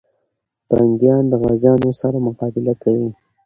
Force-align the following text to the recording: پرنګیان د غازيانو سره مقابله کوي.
پرنګیان 0.67 1.23
د 1.29 1.33
غازيانو 1.41 1.89
سره 2.01 2.17
مقابله 2.27 2.73
کوي. 2.83 3.09